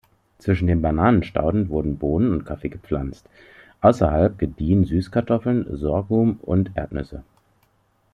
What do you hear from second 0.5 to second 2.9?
den Bananenstauden wurden Bohnen und Kaffee